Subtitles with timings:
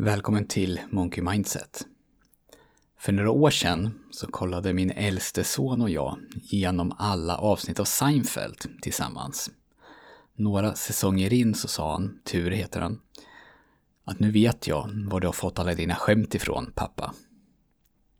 [0.00, 1.86] Välkommen till Monkey Mindset.
[2.98, 7.84] För några år sedan så kollade min äldste son och jag igenom alla avsnitt av
[7.84, 9.50] Seinfeld tillsammans.
[10.34, 13.00] Några säsonger in så sa han, Tur heter han,
[14.04, 17.14] att nu vet jag var du har fått alla dina skämt ifrån, pappa.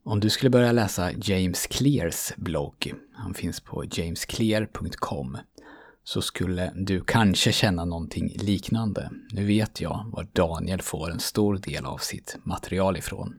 [0.04, 5.38] Om du skulle börja läsa James Clears blogg, han finns på jamesclear.com,
[6.08, 9.10] så skulle du kanske känna någonting liknande.
[9.32, 13.34] Nu vet jag var Daniel får en stor del av sitt material ifrån.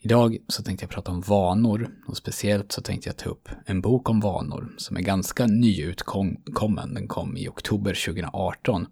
[0.00, 3.80] Idag så tänkte jag prata om vanor och speciellt så tänkte jag ta upp en
[3.80, 6.94] bok om vanor som är ganska nyutkommen.
[6.94, 8.86] Den kom i oktober 2018.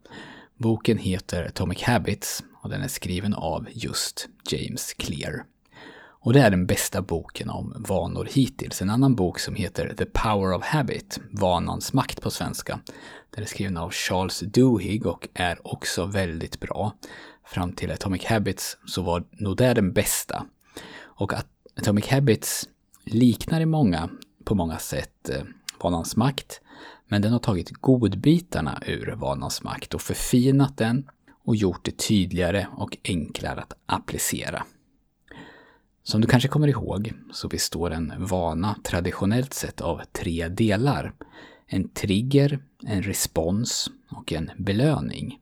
[0.57, 5.45] Boken heter Atomic Habits och den är skriven av just James Clear.
[6.25, 8.83] Och det är den bästa boken om vanor hittills.
[8.83, 12.81] En annan bok som heter The Power of Habit, Vanans makt på svenska.
[13.31, 16.93] Den är skriven av Charles Duhigg och är också väldigt bra.
[17.47, 20.47] Fram till Atomic Habits så var nog det den bästa.
[21.01, 21.33] Och
[21.77, 22.69] Atomic Habits
[23.05, 24.11] liknar i många,
[24.45, 25.43] på många sätt eh,
[25.83, 26.61] Vanans makt.
[27.09, 31.09] Men den har tagit godbitarna ur Vanans makt och förfinat den
[31.45, 34.65] och gjort det tydligare och enklare att applicera.
[36.07, 41.15] Som du kanske kommer ihåg så består en vana traditionellt sett av tre delar.
[41.67, 45.39] En trigger, en respons och en belöning.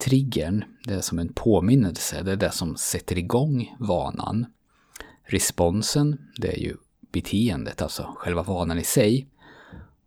[0.00, 4.46] Triggern, det är som en påminnelse, det är det som sätter igång vanan.
[5.24, 6.76] Responsen, det är ju
[7.12, 9.28] beteendet, alltså själva vanan i sig.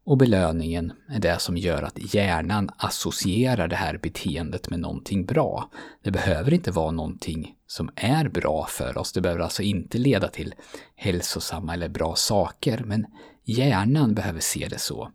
[0.04, 5.70] Och belöningen är det som gör att hjärnan associerar det här beteendet med någonting bra.
[6.04, 9.12] Det behöver inte vara någonting som är bra för oss.
[9.12, 10.56] Det behöver alltså inte leda till
[10.96, 13.06] hälsosamma eller bra saker, men
[13.44, 15.12] hjärnan behöver se det så.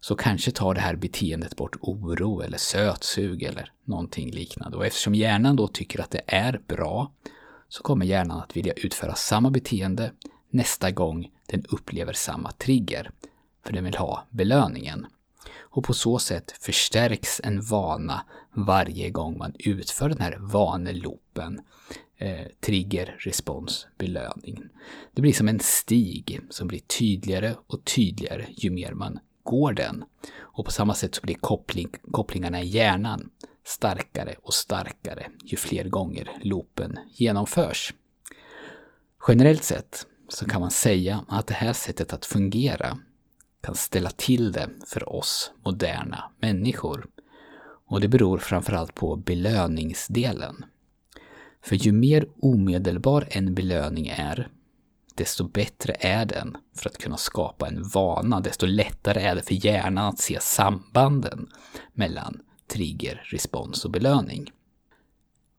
[0.00, 4.76] Så kanske tar det här beteendet bort oro eller sötsug eller någonting liknande.
[4.76, 7.12] Och eftersom hjärnan då tycker att det är bra
[7.68, 10.12] så kommer hjärnan att vilja utföra samma beteende
[10.50, 13.10] nästa gång den upplever samma trigger
[13.66, 15.06] för den vill ha belöningen.
[15.58, 21.60] Och på så sätt förstärks en vana varje gång man utför den här vanelopen.
[22.20, 24.62] Eh, trigger, respons, belöning.
[25.14, 30.04] Det blir som en stig som blir tydligare och tydligare ju mer man går den.
[30.36, 33.30] Och på samma sätt så blir koppling, kopplingarna i hjärnan
[33.64, 37.94] starkare och starkare ju fler gånger loopen genomförs.
[39.28, 42.98] Generellt sett så kan man säga att det här sättet att fungera
[43.60, 47.06] kan ställa till det för oss moderna människor.
[47.86, 50.64] Och det beror framförallt på belöningsdelen.
[51.68, 54.48] För ju mer omedelbar en belöning är,
[55.14, 59.66] desto bättre är den för att kunna skapa en vana, desto lättare är det för
[59.66, 61.48] hjärnan att se sambanden
[61.92, 62.40] mellan
[62.72, 64.50] trigger, respons och belöning.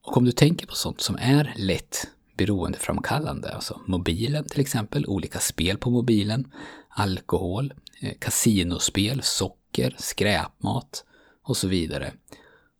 [0.06, 2.06] Och om du tänker på sånt som är lätt
[2.36, 6.52] beroendeframkallande, alltså mobilen till exempel, olika spel på mobilen,
[6.88, 11.04] alkohol, eh, kasinospel, socker, skräpmat
[11.42, 12.12] och så vidare,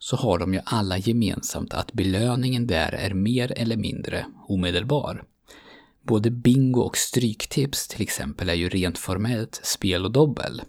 [0.03, 5.25] så har de ju alla gemensamt att belöningen där är mer eller mindre omedelbar.
[6.03, 10.63] Både bingo och stryktips till exempel är ju rent formellt spel och dobbel.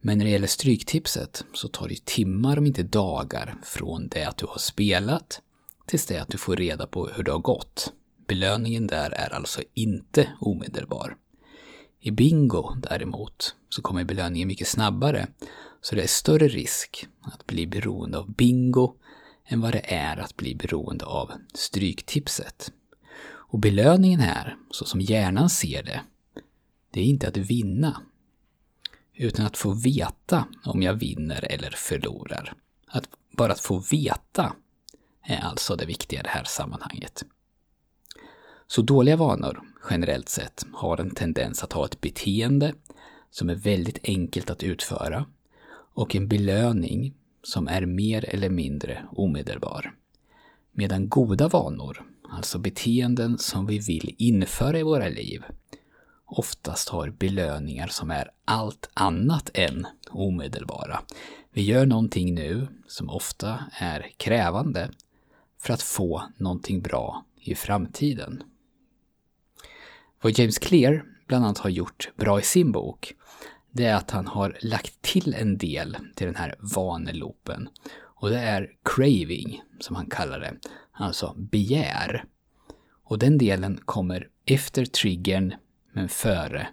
[0.00, 4.36] Men när det gäller stryktipset så tar det timmar om inte dagar från det att
[4.36, 5.40] du har spelat
[5.86, 7.92] tills det att du får reda på hur det har gått.
[8.26, 11.16] Belöningen där är alltså inte omedelbar.
[12.00, 15.26] I bingo däremot så kommer belöningen mycket snabbare,
[15.80, 18.94] så det är större risk att bli beroende av bingo
[19.44, 22.72] än vad det är att bli beroende av stryktipset.
[23.28, 26.00] Och belöningen här, så som hjärnan ser det,
[26.90, 28.02] det är inte att vinna,
[29.14, 32.54] utan att få veta om jag vinner eller förlorar.
[32.86, 34.56] Att bara att få veta
[35.22, 37.24] är alltså det viktiga i det här sammanhanget.
[38.66, 42.74] Så dåliga vanor, generellt sett, har en tendens att ha ett beteende
[43.30, 45.26] som är väldigt enkelt att utföra
[45.96, 49.94] och en belöning som är mer eller mindre omedelbar.
[50.72, 55.44] Medan goda vanor, alltså beteenden som vi vill införa i våra liv,
[56.24, 61.00] oftast har belöningar som är allt annat än omedelbara.
[61.50, 64.90] Vi gör någonting nu som ofta är krävande
[65.58, 68.42] för att få någonting bra i framtiden.
[70.20, 73.14] Vad James Clear bland annat har gjort bra i sin bok,
[73.76, 77.68] det är att han har lagt till en del till den här vanelopen.
[77.98, 80.54] Och det är craving, som han kallar det.
[80.92, 82.24] Alltså begär.
[83.04, 85.54] Och den delen kommer efter triggern,
[85.92, 86.68] men före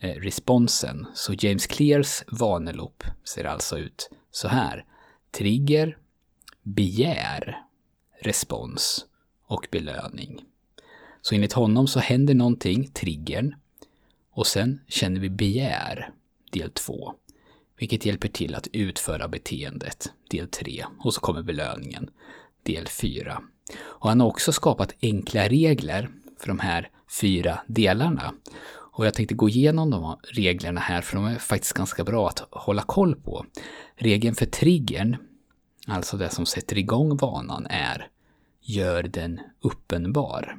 [0.00, 1.06] eh, responsen.
[1.14, 4.84] Så James Clears vaneloop ser alltså ut så här.
[5.30, 5.98] Trigger,
[6.62, 7.62] begär,
[8.20, 9.06] respons
[9.46, 10.44] och belöning.
[11.20, 13.54] Så enligt honom så händer någonting, triggern,
[14.30, 16.10] och sen känner vi begär,
[16.52, 17.14] del 2.
[17.78, 20.84] Vilket hjälper till att utföra beteendet, del 3.
[20.98, 22.10] Och så kommer belöningen,
[22.62, 23.42] del 4.
[23.80, 26.90] Och han har också skapat enkla regler för de här
[27.20, 28.34] fyra delarna.
[28.94, 32.42] Och jag tänkte gå igenom de reglerna här för de är faktiskt ganska bra att
[32.50, 33.46] hålla koll på.
[33.96, 35.16] Regeln för triggern,
[35.86, 38.08] alltså det som sätter igång vanan, är
[38.64, 40.58] Gör den uppenbar.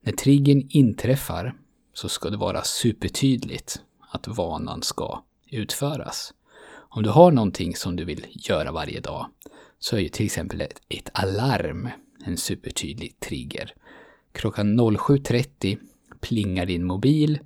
[0.00, 1.54] När triggern inträffar
[1.94, 6.34] så ska det vara supertydligt att vanan ska utföras.
[6.74, 9.26] Om du har någonting som du vill göra varje dag
[9.78, 11.88] så är ju till exempel ett, ett alarm
[12.24, 13.74] en supertydlig trigger.
[14.32, 15.78] Klockan 07.30
[16.20, 17.38] plingar din mobil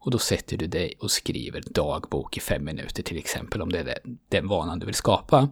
[0.00, 3.78] och då sätter du dig och skriver dagbok i fem minuter till exempel om det
[3.78, 5.48] är den vanan du vill skapa.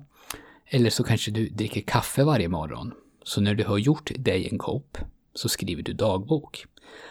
[0.67, 2.93] Eller så kanske du dricker kaffe varje morgon.
[3.23, 4.99] Så när du har gjort dig en kopp
[5.35, 6.67] så skriver du dagbok.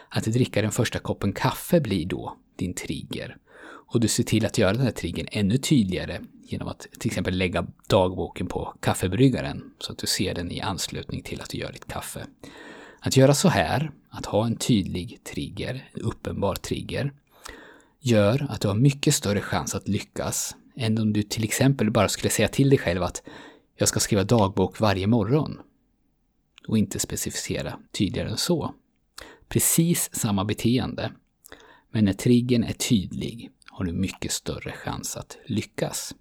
[0.09, 3.37] Att dricka den första koppen kaffe blir då din trigger.
[3.87, 7.37] Och du ser till att göra den här triggern ännu tydligare genom att till exempel
[7.37, 11.71] lägga dagboken på kaffebryggaren så att du ser den i anslutning till att du gör
[11.71, 12.27] ditt kaffe.
[12.99, 17.13] Att göra så här, att ha en tydlig trigger, en uppenbar trigger,
[17.99, 22.09] gör att du har mycket större chans att lyckas än om du till exempel bara
[22.09, 23.23] skulle säga till dig själv att
[23.75, 25.59] jag ska skriva dagbok varje morgon
[26.67, 28.73] och inte specificera tydligare än så.
[29.47, 31.11] Precis samma beteende,
[31.91, 36.15] men när triggern är tydlig har du mycket större chans att lyckas.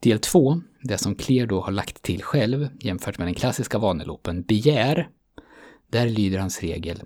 [0.00, 4.42] Del 2, det som Clear då har lagt till själv jämfört med den klassiska vanelopen,
[4.42, 5.08] begär.
[5.90, 7.02] Där lyder hans regel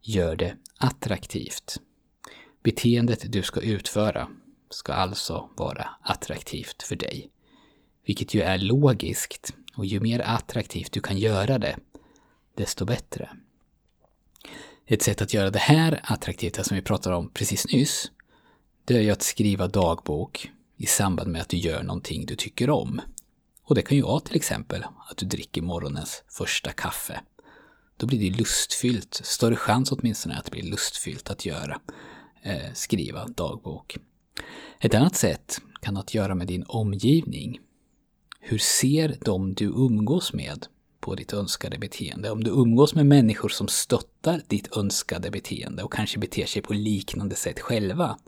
[0.00, 1.80] Gör det attraktivt.
[2.62, 4.28] Beteendet du ska utföra
[4.70, 7.30] ska alltså vara attraktivt för dig.
[8.06, 11.76] Vilket ju är logiskt och ju mer attraktivt du kan göra det,
[12.56, 13.30] desto bättre.
[14.86, 18.10] Ett sätt att göra det här attraktivt, det som vi pratade om precis nyss,
[18.84, 22.70] det är ju att skriva dagbok i samband med att du gör någonting du tycker
[22.70, 23.00] om.
[23.64, 27.20] Och det kan ju vara till exempel att du dricker morgonens första kaffe.
[27.96, 31.80] Då blir det lustfyllt, större chans åtminstone att det blir lustfyllt att göra,
[32.42, 33.96] eh, skriva dagbok.
[34.80, 37.60] Ett annat sätt kan ha att göra med din omgivning.
[38.40, 40.66] Hur ser de du umgås med
[41.00, 42.30] på ditt önskade beteende?
[42.30, 46.72] Om du umgås med människor som stöttar ditt önskade beteende och kanske beter sig på
[46.72, 48.18] liknande sätt själva,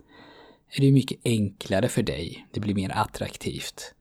[0.77, 3.95] är det mycket enklare för dig, det blir mer attraktivt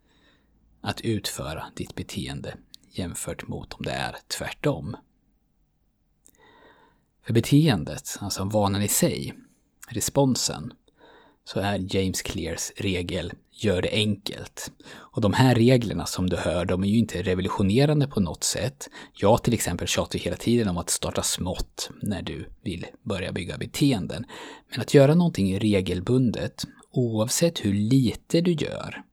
[0.82, 2.58] att utföra ditt beteende
[2.90, 4.96] jämfört mot om det är tvärtom.
[7.26, 9.34] För beteendet, alltså vanan i sig,
[9.88, 10.74] responsen,
[11.46, 14.72] så är James Clears regel gör det enkelt.
[14.94, 18.90] Och de här reglerna som du hör, de är ju inte revolutionerande på något sätt.
[19.14, 23.58] Jag till exempel tjatar hela tiden om att starta smått när du vill börja bygga
[23.58, 24.26] beteenden.
[24.72, 29.04] Men att göra någonting regelbundet, oavsett hur lite du gör,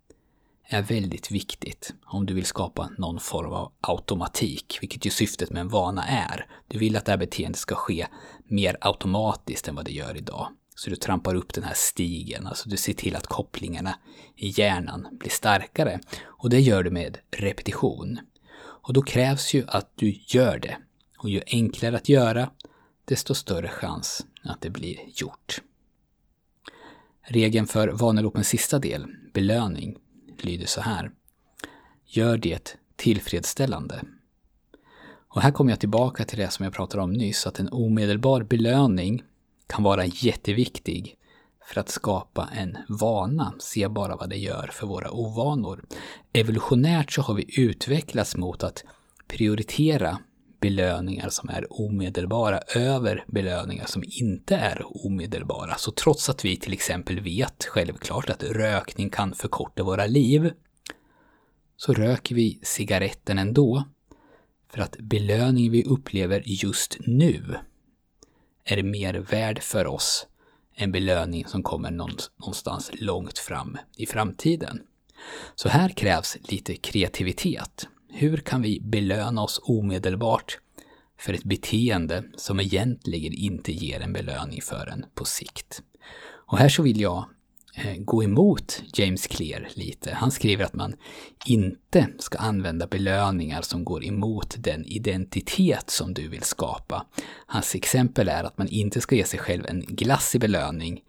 [0.72, 5.60] är väldigt viktigt om du vill skapa någon form av automatik, vilket ju syftet med
[5.60, 6.46] en vana är.
[6.68, 8.06] Du vill att det här beteendet ska ske
[8.44, 10.48] mer automatiskt än vad det gör idag.
[10.80, 13.98] Så du trampar upp den här stigen, alltså du ser till att kopplingarna
[14.36, 16.00] i hjärnan blir starkare.
[16.22, 18.20] Och det gör du med repetition.
[18.58, 20.76] Och då krävs ju att du gör det.
[21.18, 22.50] Och ju enklare att göra,
[23.04, 25.62] desto större chans att det blir gjort.
[27.22, 29.96] Regeln för vanelopens sista del, belöning,
[30.38, 31.10] lyder så här.
[32.06, 34.02] Gör det tillfredsställande.
[35.28, 38.42] Och här kommer jag tillbaka till det som jag pratade om nyss, att en omedelbar
[38.42, 39.22] belöning
[39.70, 41.16] kan vara jätteviktig
[41.64, 43.54] för att skapa en vana.
[43.58, 45.84] Se bara vad det gör för våra ovanor.
[46.32, 48.84] Evolutionärt så har vi utvecklats mot att
[49.28, 50.18] prioritera
[50.60, 55.74] belöningar som är omedelbara över belöningar som inte är omedelbara.
[55.74, 60.50] Så trots att vi till exempel vet självklart att rökning kan förkorta våra liv,
[61.76, 63.84] så röker vi cigaretten ändå.
[64.72, 67.56] För att belöningen vi upplever just nu
[68.64, 70.26] är mer värd för oss
[70.76, 74.81] än belöning som kommer någonstans långt fram i framtiden.
[75.55, 77.88] Så här krävs lite kreativitet.
[78.09, 80.59] Hur kan vi belöna oss omedelbart
[81.19, 85.83] för ett beteende som egentligen inte ger en belöning förrän på sikt?
[86.47, 87.25] Och här så vill jag
[87.84, 90.14] Eh, gå emot James Clear lite.
[90.14, 90.94] Han skriver att man
[91.46, 97.06] inte ska använda belöningar som går emot den identitet som du vill skapa.
[97.46, 101.00] Hans exempel är att man inte ska ge sig själv en glassig belöning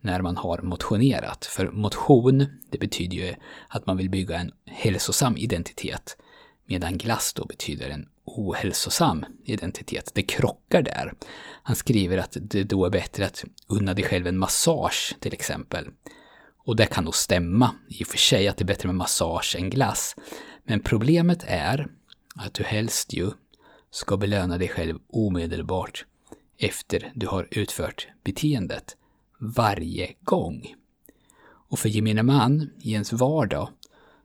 [0.00, 1.44] när man har motionerat.
[1.44, 3.34] För motion, det betyder ju
[3.68, 6.16] att man vill bygga en hälsosam identitet.
[6.66, 8.08] Medan glass då betyder en
[8.38, 10.10] ohälsosam identitet.
[10.14, 11.12] Det krockar där.
[11.62, 15.88] Han skriver att det då är bättre att unna dig själv en massage till exempel.
[16.64, 19.56] Och det kan nog stämma i och för sig att det är bättre med massage
[19.58, 20.16] än glass.
[20.64, 21.86] Men problemet är
[22.34, 23.30] att du helst ju
[23.90, 26.04] ska belöna dig själv omedelbart
[26.58, 28.96] efter du har utfört beteendet.
[29.38, 30.74] Varje gång.
[31.42, 33.68] Och för gemene man i ens vardag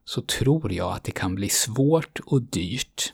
[0.06, 3.14] så tror jag att det kan bli svårt och dyrt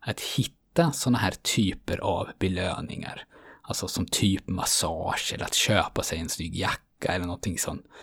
[0.00, 3.24] att hitta sådana här typer av belöningar.
[3.62, 7.58] Alltså som typ massage eller att köpa sig en snygg jacka eller någonting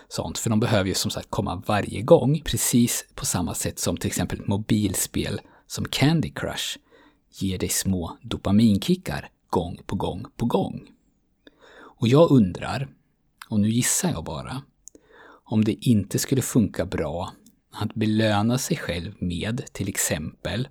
[0.09, 0.37] sånt.
[0.37, 4.07] För de behöver ju som sagt komma varje gång, precis på samma sätt som till
[4.07, 6.77] exempel mobilspel som Candy Crush
[7.31, 10.87] ger dig små dopaminkickar gång på gång på gång.
[11.99, 12.87] Och jag undrar,
[13.49, 14.61] och nu gissar jag bara,
[15.43, 17.33] om det inte skulle funka bra
[17.71, 20.67] att belöna sig själv med till exempel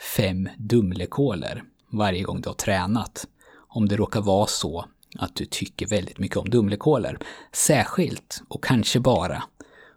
[0.00, 3.26] fem Dumlekoler varje gång du har tränat.
[3.68, 4.84] Om det råkar vara så
[5.18, 7.18] att du tycker väldigt mycket om Dumlekoler.
[7.52, 9.42] Särskilt, och kanske bara,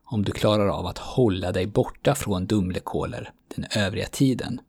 [0.06, 4.62] om du klarar av att hålla dig borta från Dumlekoler den övriga tiden.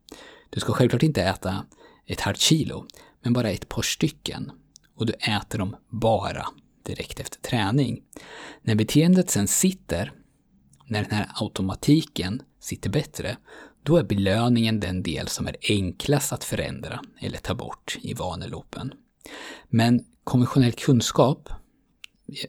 [0.49, 1.65] Du ska självklart inte äta
[2.05, 2.85] ett halvt kilo,
[3.23, 4.51] men bara ett par stycken.
[4.95, 6.45] Och du äter dem bara
[6.85, 8.01] direkt efter träning.
[8.61, 10.11] När beteendet sen sitter,
[10.85, 13.37] när den här automatiken sitter bättre,
[13.85, 18.93] då är belöningen den del som är enklast att förändra eller ta bort i vanelopen.
[19.69, 21.49] Men konventionell kunskap,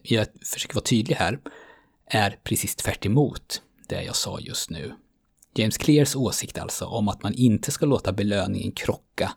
[0.02, 1.40] jag försöker vara tydlig här,
[2.06, 3.06] är precis tvärt
[3.88, 4.94] det jag sa just nu.
[5.54, 9.32] James Clears åsikt alltså om att man inte ska låta belöningen krocka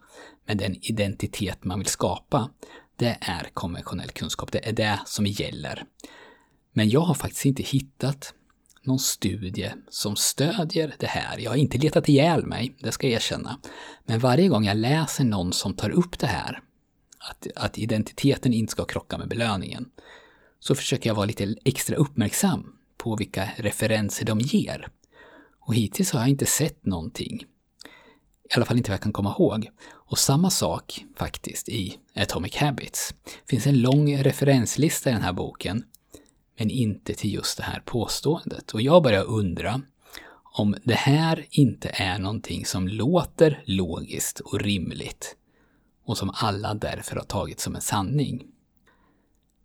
[0.46, 2.50] med den identitet man vill skapa,
[2.96, 4.51] det är konventionell kunskap.
[4.51, 5.84] Det är det som gäller.
[6.74, 8.34] Men jag har faktiskt inte hittat
[8.84, 11.38] någon studie som stödjer det här.
[11.38, 13.60] Jag har inte letat ihjäl mig, det ska jag erkänna.
[14.06, 16.62] Men varje gång jag läser någon som tar upp det här,
[17.30, 19.86] att, att identiteten inte ska krocka med belöningen,
[20.60, 24.88] så försöker jag vara lite extra uppmärksam på vilka referenser de ger.
[25.60, 27.44] Och hittills har jag inte sett någonting.
[28.50, 29.70] I alla fall inte vad jag kan komma ihåg.
[29.90, 33.14] Och samma sak faktiskt i Atomic Habits.
[33.24, 35.84] Det finns en lång referenslista i den här boken
[36.60, 38.72] men inte till just det här påståendet.
[38.72, 39.82] Och jag börjar undra
[40.44, 45.36] om det här inte är någonting som låter logiskt och rimligt
[46.06, 48.44] och som alla därför har tagit som en sanning.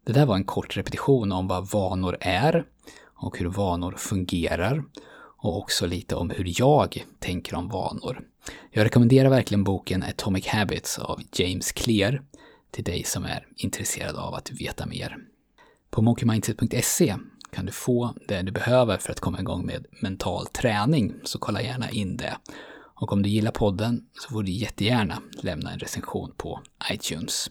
[0.06, 2.64] Det där var en kort repetition om vad vanor är
[3.02, 4.84] och hur vanor fungerar
[5.36, 8.20] och också lite om hur jag tänker om vanor.
[8.70, 12.22] Jag rekommenderar verkligen boken Atomic Habits av James Clear
[12.70, 15.18] till dig som är intresserad av att veta mer.
[15.94, 17.16] På monkeymindset.se
[17.52, 21.62] kan du få det du behöver för att komma igång med mental träning, så kolla
[21.62, 22.36] gärna in det.
[22.94, 26.60] Och om du gillar podden så får du jättegärna lämna en recension på
[26.92, 27.50] iTunes.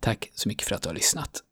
[0.00, 1.42] Tack så mycket för att du har lyssnat.